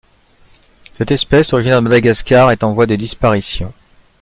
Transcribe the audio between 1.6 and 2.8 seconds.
de Madagascar, est en